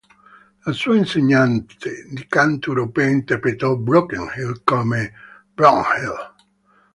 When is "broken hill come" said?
3.77-5.11